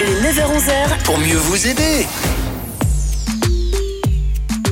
[0.00, 2.04] Le 9h-11h, pour mieux vous aider.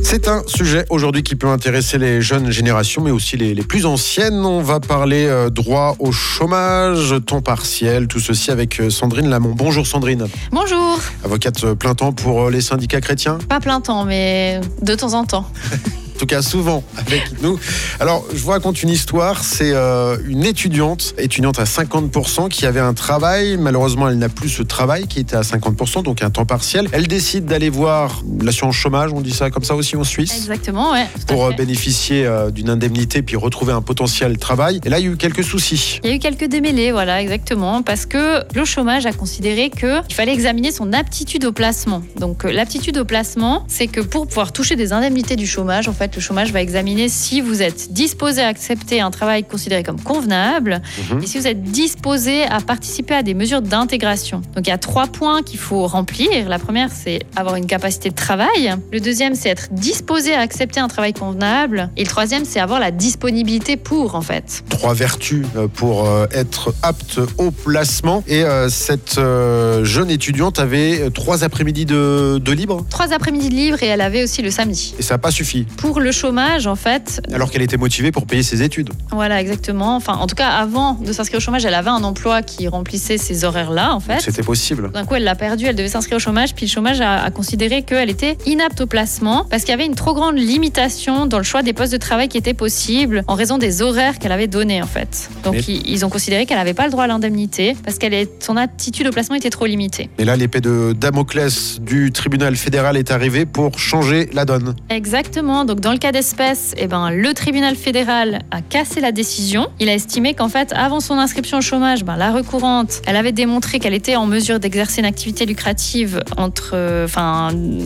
[0.02, 3.86] C'est un sujet aujourd'hui qui peut intéresser les jeunes générations, mais aussi les, les plus
[3.86, 4.44] anciennes.
[4.44, 9.54] On va parler euh, droit au chômage, temps partiel, tout ceci avec euh, Sandrine Lamont.
[9.54, 14.04] Bonjour Sandrine, Bonjour, avocate euh, plein temps pour euh, les syndicats chrétiens, pas plein temps,
[14.04, 15.48] mais de temps en temps.
[16.18, 17.60] en tout cas souvent avec nous.
[18.00, 22.80] Alors je vous raconte une histoire, c'est euh, une étudiante, étudiante à 50% qui avait
[22.80, 26.44] un travail, malheureusement elle n'a plus ce travail qui était à 50%, donc un temps
[26.44, 26.88] partiel.
[26.90, 30.34] Elle décide d'aller voir l'assurance chômage, on dit ça comme ça aussi en Suisse.
[30.34, 31.06] Exactement, ouais.
[31.28, 34.80] pour euh, bénéficier euh, d'une indemnité puis retrouver un potentiel travail.
[34.84, 36.00] Et là, il y a eu quelques soucis.
[36.02, 40.14] Il y a eu quelques démêlés, voilà, exactement, parce que le chômage a considéré qu'il
[40.16, 42.02] fallait examiner son aptitude au placement.
[42.18, 46.07] Donc, l'aptitude au placement, c'est que pour pouvoir toucher des indemnités du chômage, en fait,
[46.14, 50.80] le chômage va examiner si vous êtes disposé à accepter un travail considéré comme convenable
[51.10, 51.22] Mhm.
[51.22, 54.42] et si vous êtes disposé à participer à des mesures d'intégration.
[54.54, 56.48] Donc, il y a trois points qu'il faut remplir.
[56.48, 58.74] La première, c'est avoir une capacité de travail.
[58.92, 61.90] Le deuxième, c'est être disposé à accepter un travail convenable.
[61.96, 64.62] Et le troisième, c'est avoir la disponibilité pour, en fait.
[64.68, 68.22] Trois vertus euh, pour euh, être apte au placement.
[68.26, 72.84] Et euh, cette euh, jeune étudiante avait trois après-midi de, de libre.
[72.90, 74.94] Trois après-midi de libre et elle avait aussi le samedi.
[74.98, 75.64] Et ça n'a pas suffi.
[75.76, 78.90] Pour le chômage, en fait, Alors qu'elle était motivée pour payer ses études.
[79.10, 79.96] voilà, exactement.
[79.96, 83.18] Enfin, en tout cas, avant de s'inscrire au chômage, elle avait un emploi qui remplissait
[83.18, 84.20] ces horaires-là, en fait.
[84.20, 84.90] C'était possible.
[84.92, 87.30] D'un coup, elle l'a perdu, elle devait s'inscrire au chômage, puis le chômage a, a
[87.30, 91.38] considéré qu'elle était inapte au placement parce qu'il y avait une trop grande limitation dans
[91.38, 94.46] le choix des postes de travail qui étaient possibles en raison des horaires qu'elle avait
[94.46, 95.30] donnés, en fait.
[95.44, 98.26] Donc, Mais- ils, ils ont considéré qu'elle n'avait pas le droit à l'indemnité parce qu'elle
[98.40, 100.10] son aptitude au placement était trop limitée.
[100.18, 104.74] Et là, l'épée de Damoclès du tribunal fédéral est arrivée pour changer la donne.
[104.90, 105.64] Exactement.
[105.64, 109.68] Donc, dans le cas d'espèce, eh ben, le tribunal fédéral a cassé la décision.
[109.80, 113.32] Il a estimé qu'en fait, avant son inscription au chômage, ben, la recourante, elle avait
[113.32, 117.06] démontré qu'elle était en mesure d'exercer une activité lucrative entre, euh,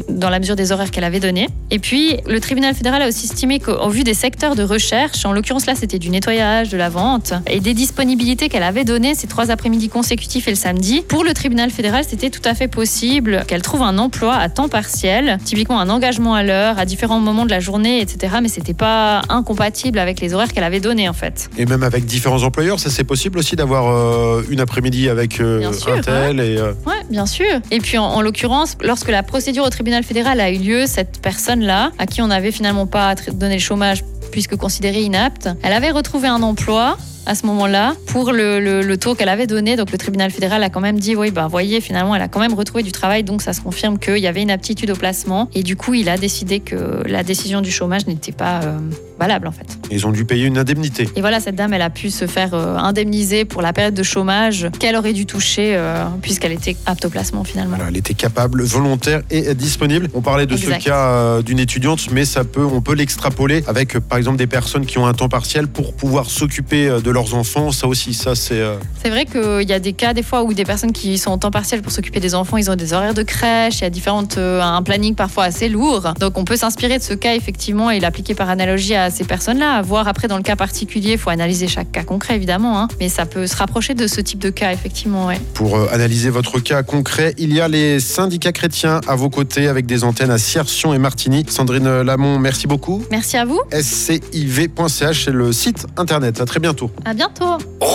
[0.09, 1.48] dans la mesure des horaires qu'elle avait donnés.
[1.70, 5.25] Et puis, le tribunal fédéral a aussi estimé qu'au au vu des secteurs de recherche,
[5.25, 9.15] en l'occurrence là, c'était du nettoyage, de la vente, et des disponibilités qu'elle avait données
[9.15, 12.69] ces trois après-midi consécutifs et le samedi, pour le tribunal fédéral, c'était tout à fait
[12.69, 17.21] possible qu'elle trouve un emploi à temps partiel, typiquement un engagement à l'heure, à différents
[17.21, 18.36] moments de la journée, etc.
[18.42, 21.50] Mais c'était pas incompatible avec les horaires qu'elle avait donnés en fait.
[21.58, 25.72] Et même avec différents employeurs, ça c'est possible aussi d'avoir euh, une après-midi avec euh,
[25.72, 27.47] sûr, un tel et euh, Ouais, bien sûr.
[27.70, 31.20] Et puis en, en l'occurrence, lorsque la procédure au tribunal fédéral a eu lieu, cette
[31.20, 35.91] personne-là, à qui on n'avait finalement pas donné le chômage puisque considérée inapte, elle avait
[35.91, 36.97] retrouvé un emploi
[37.27, 39.77] à ce moment-là pour le, le- le taux qu'elle avait donné.
[39.77, 42.41] Donc le tribunal fédéral a quand même dit, oui, bah voyez, finalement, elle a quand
[42.41, 45.49] même retrouvé du travail, donc ça se confirme qu'il y avait une aptitude au placement.
[45.55, 48.78] Et du coup, il a décidé que la décision du chômage n'était pas euh,
[49.19, 49.66] valable en fait.
[49.91, 51.09] ils ont dû payer une indemnité.
[51.16, 54.03] Et voilà, cette dame, elle a pu se faire euh, indemniser pour la période de
[54.03, 57.77] chômage qu'elle aurait dû toucher euh, puisqu'elle était apte au placement finalement.
[57.77, 60.09] Voilà, elle était capable, volontaire et disponible.
[60.15, 60.81] On parlait de Exact.
[60.81, 64.87] ce cas d'une étudiante, mais ça peut, on peut l'extrapoler avec, par exemple, des personnes
[64.87, 67.71] qui ont un temps partiel pour pouvoir s'occuper de leurs enfants.
[67.73, 68.61] Ça aussi, ça c'est.
[68.61, 71.31] euh, C'est vrai qu'il y a des cas des fois où des personnes qui sont
[71.31, 73.87] en temps partiel pour s'occuper des enfants, ils ont des horaires de crèche, il y
[73.87, 76.15] a différentes, euh, un planning parfois assez lourd.
[76.21, 79.75] Donc on peut s'inspirer de ce cas effectivement et l'appliquer par analogie à ces personnes-là.
[79.77, 82.89] À voir après dans le cas particulier, il faut analyser chaque cas concret évidemment, hein.
[83.00, 85.27] mais ça peut se rapprocher de ce type de cas effectivement.
[85.27, 85.41] Ouais.
[85.55, 89.69] Pour euh, analyser votre cas concret, il y a les syndicats chrétiens à vos côtés
[89.69, 91.44] avec des antennes à Ciersion et Martigny.
[91.49, 93.05] Sandrine Lamont, merci beaucoup.
[93.11, 96.41] Merci à vous, sciv.ch, c'est le site internet.
[96.41, 96.91] À très bientôt.
[97.04, 97.58] À bientôt.